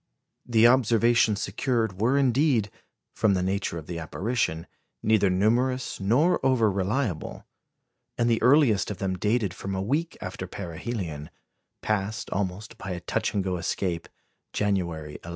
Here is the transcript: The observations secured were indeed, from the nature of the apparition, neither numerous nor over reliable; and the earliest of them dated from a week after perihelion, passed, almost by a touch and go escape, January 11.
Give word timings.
The 0.47 0.65
observations 0.65 1.41
secured 1.43 2.01
were 2.01 2.17
indeed, 2.17 2.71
from 3.13 3.35
the 3.35 3.43
nature 3.43 3.77
of 3.77 3.85
the 3.85 3.99
apparition, 3.99 4.65
neither 5.03 5.29
numerous 5.29 5.99
nor 5.99 6.43
over 6.43 6.71
reliable; 6.71 7.45
and 8.17 8.27
the 8.27 8.41
earliest 8.41 8.89
of 8.89 8.97
them 8.97 9.15
dated 9.15 9.53
from 9.53 9.75
a 9.75 9.79
week 9.83 10.17
after 10.19 10.47
perihelion, 10.47 11.29
passed, 11.83 12.31
almost 12.31 12.79
by 12.79 12.89
a 12.93 12.99
touch 12.99 13.35
and 13.35 13.43
go 13.43 13.57
escape, 13.57 14.09
January 14.53 15.19
11. 15.23 15.29